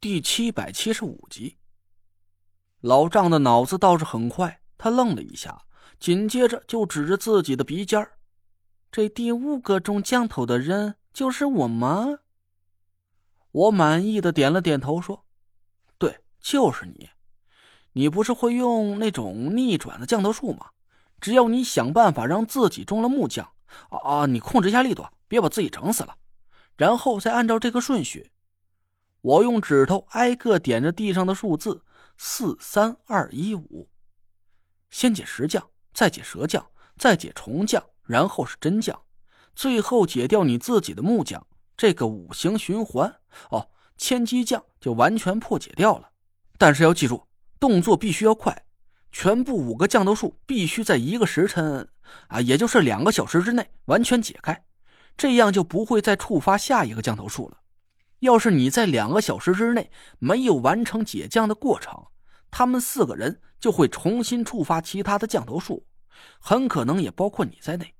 [0.00, 1.58] 第七百七十五集。
[2.80, 5.60] 老丈的脑子倒是很快，他愣了一下，
[5.98, 8.12] 紧接着就指着自己的鼻尖儿
[8.90, 12.20] ：“这第五个中降头的人就是我吗？”
[13.52, 15.26] 我满意的点了点头，说
[15.98, 17.10] ：“对，就是你。
[17.92, 20.70] 你不是会用那种逆转的降头术吗？
[21.20, 23.46] 只要你想办法让自己中了木降，
[23.90, 26.16] 啊啊，你控制一下力度，别把自己整死了。”
[26.78, 28.30] 然后再按照这个顺序，
[29.22, 31.84] 我用指头挨个点着地上的数字
[32.16, 33.88] 四三二一五，
[34.90, 38.98] 先解石匠，再解蛇匠，再解虫匠，然后是真匠，
[39.54, 41.46] 最后解掉你自己的木匠。
[41.76, 46.10] 这个五行循环哦，千机匠就完全破解掉了。
[46.58, 47.26] 但是要记住，
[47.58, 48.66] 动作必须要快，
[49.10, 51.88] 全部五个降头术必须在一个时辰
[52.28, 54.64] 啊，也就是两个小时之内完全解开。
[55.16, 57.58] 这样就不会再触发下一个降头术了。
[58.20, 62.06] 要是你在两个小时之内没有完成解降的过程，
[62.50, 65.86] 他们四个人就会重新触发其他的降头术，
[66.38, 67.94] 很可能也包括你在内。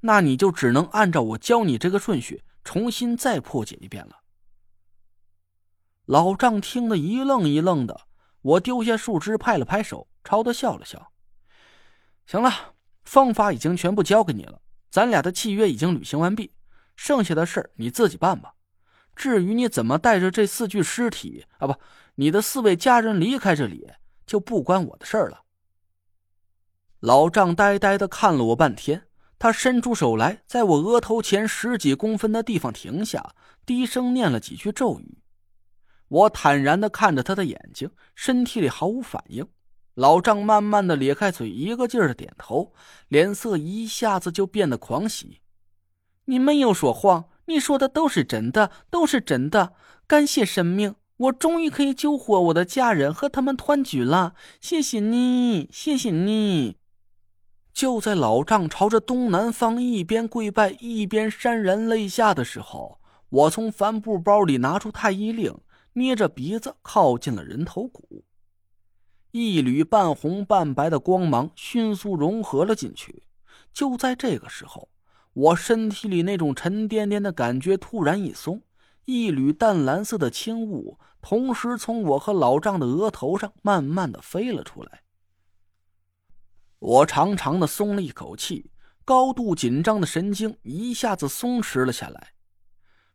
[0.00, 4.20] 那你就只能按照我教你这个顺序重新再破解一遍了。
[6.04, 8.02] 老丈听得一愣一愣的，
[8.42, 11.10] 我丢下树枝，拍了拍手，朝他笑了笑
[12.26, 14.60] ：“行了，方法已经全部交给你了。”
[14.92, 16.52] 咱俩的契约已经履行完毕，
[16.94, 18.54] 剩下的事儿你自己办吧。
[19.14, 21.74] 至于你怎么带着这四具尸体啊，不，
[22.16, 23.88] 你的四位家人离开这里，
[24.26, 25.42] 就不关我的事儿了。
[27.00, 29.06] 老丈呆呆的看了我半天，
[29.38, 33.34] 他伸出手来，在我额头前十几公分的地方停下，
[33.66, 35.18] 低声念了几句咒语。
[36.08, 39.46] 我坦然的看着他的眼睛，身体里毫无反应。
[39.94, 42.72] 老丈慢慢的咧开嘴，一个劲儿的点头，
[43.08, 45.40] 脸色一下子就变得狂喜。
[46.24, 49.74] 你没有说谎，你说的都是真的，都是真的。
[50.06, 54.34] 感谢神明，我终于可以救活我的家人和他们团聚了。
[54.60, 56.76] 谢谢你，谢谢你。
[57.72, 65.56] 就在老丈朝着东南方一边跪拜一边潸然泪下的时候，我从帆布包里拿出太医令，
[65.94, 68.24] 捏着鼻子靠近了人头骨。
[69.32, 73.24] 一缕半红半白的光芒迅速融合了进去。
[73.72, 74.88] 就在这个时候，
[75.34, 78.62] 我身体里那种沉甸甸的感觉突然一松，
[79.04, 85.02] 一缕淡蓝色的轻雾同时从我和老丈的额头上慢慢的飞了出来。
[86.78, 88.70] 我长长的松了一口气，
[89.04, 92.28] 高度紧张的神经一下子松弛了下来，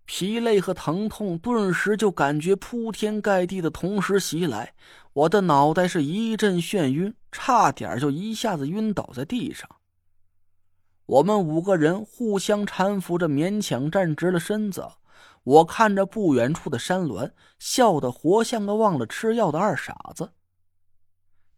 [0.06, 4.74] 疲累和疼痛顿时就感觉铺天盖地的同时袭来。
[5.14, 9.70] 我的脑袋是一阵眩晕，差点就一下子晕倒在地上。
[11.10, 14.88] 我们五个人互相搀扶着，勉强站直了身子。
[15.44, 20.34] 我看着不远处的山峦，笑得活像个忘了吃药的二傻子。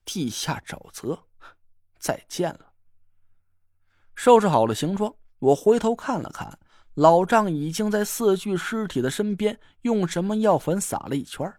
[0.06, 1.24] 地下沼泽，
[2.00, 2.72] 再见了。
[4.16, 6.58] 收拾好了行装，我回头看了看，
[6.94, 11.54] 老丈已经在四具尸体的身边用什么药粉撒了一圈。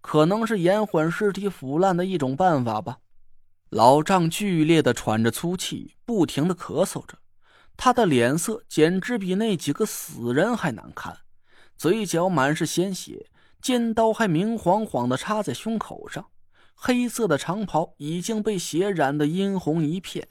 [0.00, 2.96] 可能是延缓尸体腐烂的一种办法吧。
[3.68, 7.18] 老丈剧烈的喘着粗气，不停的咳嗽着，
[7.76, 11.18] 他的脸色简直比那几个死人还难看，
[11.76, 16.26] 嘴角满是鲜血，尖刀还明晃晃的插在胸口上，
[16.74, 20.26] 黑色的长袍已经被血染得殷红一片。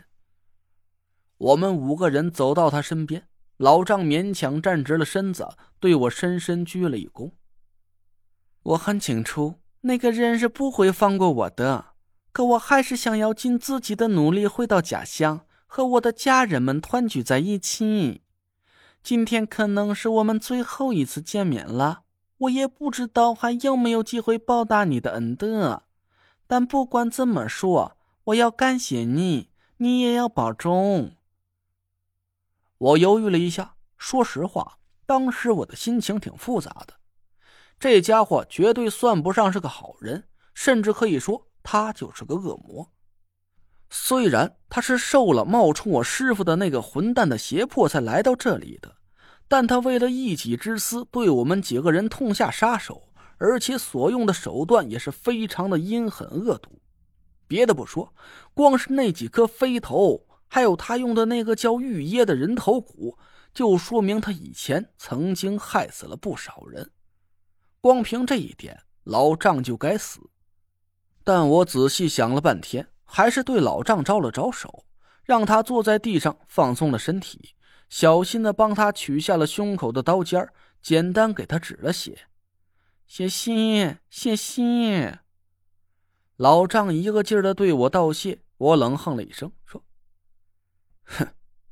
[1.38, 5.48] 我们五个人走到他身边，老丈勉强站直了身子，
[5.80, 7.32] 对我深深鞠了一躬。
[8.64, 9.56] 我很清楚。
[9.82, 11.94] 那个人是不会放过我的，
[12.32, 18.22] 可我还是想要尽自己的努力回到家乡，和我的家人们团聚在一起。
[19.04, 22.04] 今天可能是我们最后一次见面了，
[22.38, 25.84] 我也不知道还有没有机会报答你的恩德。
[26.48, 31.14] 但不管怎么说，我要感谢你，你也要保重。
[32.78, 36.96] 我犹豫了一下，说实话，当时我的心情挺复杂的。
[37.80, 42.92] 这家伙绝对算不上是个好人，甚至可以说他就是个恶魔。
[43.90, 48.96] 虽然他是受了冒充我师傅的那个混蛋的胁迫才来到这里的，
[49.48, 56.82] 但他为了一己之私对我们几个人痛下杀手，而且所用的手段也是非常的阴狠恶毒。
[57.48, 58.14] 别的不说，
[58.54, 63.18] 光是那几颗飞头，还有他用的那个叫玉椰的人头骨，
[63.54, 66.90] 就说明他以前曾经害死了不少人。
[67.80, 70.20] 光凭这一点，老丈就该死。
[71.24, 74.84] 但我仔细想了半天，还是对老丈招了招手，
[75.24, 77.56] 让他坐在地上放松了身体，
[77.88, 80.46] 小心的帮他取下了胸口的刀尖
[80.82, 82.28] 简单给他止了血。
[83.08, 85.20] 谢谢，谢谢。
[86.36, 89.82] 老丈一个劲儿的对我道谢，我冷哼了一声，说
[91.08, 91.26] ：“哼，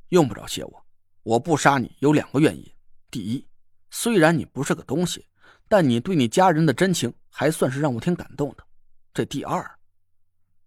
[0.08, 0.86] 用不着谢我。
[1.24, 2.66] 我不杀你有两个原因：
[3.10, 3.46] 第一，
[3.90, 5.26] 虽然你不是个东西，
[5.68, 8.64] 但你对你家人的真情还算是让我挺感动的。
[9.12, 9.78] 这第二，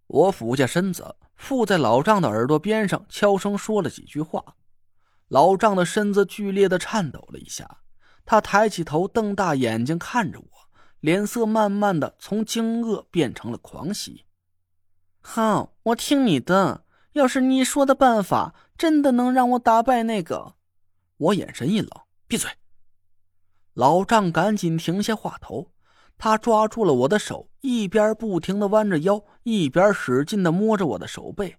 [0.08, 4.56] 我俯下身子，附在老丈的耳朵边上，悄声说了几句话。
[5.28, 7.78] 老丈的身子剧烈的颤抖了一下。”
[8.26, 10.46] 他抬起头，瞪大眼睛看着我，
[11.00, 14.26] 脸色慢慢的从惊愕变成了狂喜。
[15.20, 16.84] 好，我听你的。
[17.12, 20.56] 要是你说的办法真的能让我打败那个，
[21.16, 21.90] 我眼神一冷，
[22.26, 22.50] 闭嘴。
[23.72, 25.70] 老丈赶紧停下话头，
[26.18, 31.56] 他抓住了我的手，一边不停的弯着腰，一边使劲的摸着我的手背。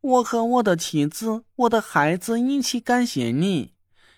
[0.00, 3.74] 我和我的妻子、我的孩子一起感谢你。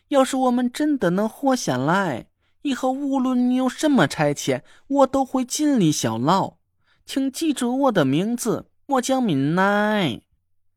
[0.09, 2.29] 要是我们真的能活下来，
[2.63, 6.59] 以后无论你有什么差遣，我都会尽力效劳。
[7.05, 10.23] 请记住我的名字，我叫敏奈。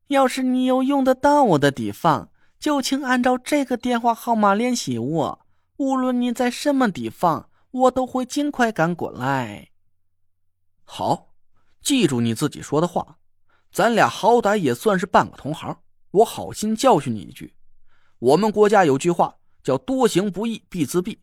[0.07, 2.29] 要是你有用得到我的地方，
[2.59, 5.39] 就请按照这个电话号码联系我。
[5.77, 9.69] 无论你在什么地方，我都会尽快赶过来。
[10.83, 11.33] 好，
[11.81, 13.17] 记住你自己说的话。
[13.71, 15.77] 咱俩好歹也算是半个同行，
[16.11, 17.53] 我好心教训你一句。
[18.19, 21.17] 我们国家有句话叫“多行不义必自毙”，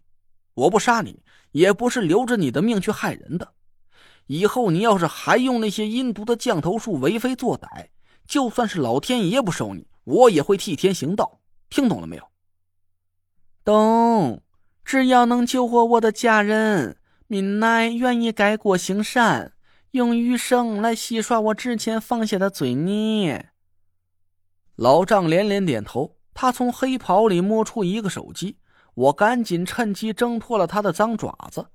[0.54, 3.54] 我不杀你，也不是留着你的命去害人的。
[4.26, 7.88] 以后你要是还用那些阴毒的降头术为非作歹，
[8.26, 11.40] 就算是老天爷不收你，我也会替天行道。
[11.70, 12.28] 听懂了没有？
[13.64, 14.43] 懂。
[14.84, 16.96] 只要能救活我的家人，
[17.26, 19.52] 敏奈愿意改过行善，
[19.92, 23.50] 用余生来洗刷我之前放下的罪孽。
[24.76, 26.16] 老丈连连点头。
[26.36, 28.58] 他从黑袍里摸出一个手机，
[28.94, 31.66] 我赶紧趁机挣脱了他的脏爪子。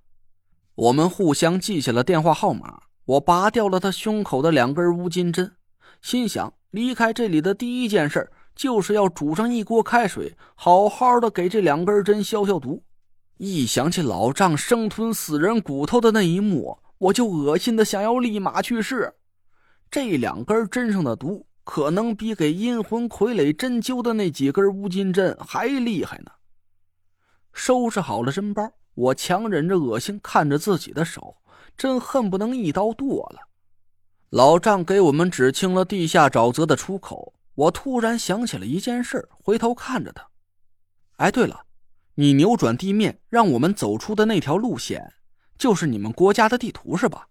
[0.76, 2.82] 我们互相记下了电话号码。
[3.06, 5.56] 我拔掉了他胸口的两根乌金针，
[6.02, 12.84] 心想离开这里的第一件事就是要煮上一锅开水，好好的给这两根针消消毒。
[13.40, 19.14] 一想起老丈生吞死人骨头的那一幕，我就恶心的想要立马去世。
[19.92, 21.48] 这两根针上的毒。
[21.66, 26.32] 可能比给阴魂傀儡针灸的那几根乌金针还厉害呢。
[27.54, 31.38] 收拾好了针包，我强忍着恶心看着自己的手，
[31.78, 33.48] 真恨不能一刀剁了。
[34.32, 40.28] 老丈给我们指清了地下沼泽的出口，我突然想起了一件事，回头看着他。
[41.18, 41.64] 哎，对了，
[42.20, 45.14] 你扭转地面让我们走出的那条路线，
[45.58, 47.30] 就是你们国家的地图是吧？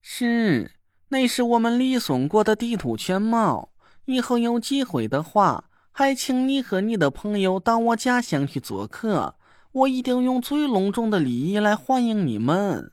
[0.00, 0.76] 是。
[1.08, 3.72] 那是我们李松国的地图全貌。
[4.04, 9.34] 以后有机会的话，还请你和你的朋友到我家乡去做客，
[9.72, 12.92] 我一定用最隆重的礼仪来欢迎你们。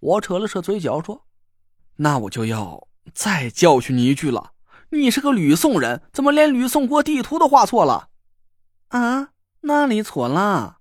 [0.00, 1.26] 我扯了扯嘴角说
[1.96, 4.52] ：“那我就要再教训你一句了。
[4.92, 8.08] 你是个吕宋人，怎么连吕宋国地图都画错了？
[8.88, 9.32] 啊？
[9.60, 10.78] 那里错了？”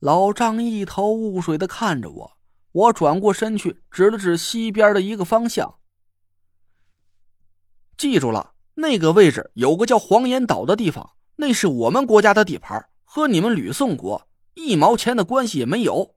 [0.00, 2.32] 老张一头雾水的看着我。
[2.72, 5.76] 我转过身去，指了指西边的一个方向。
[7.96, 16.15] 记住了，那个位置有个叫黄岩岛的地方，那是我们国家的地盘，和你们吕宋国一毛钱的关系也没有。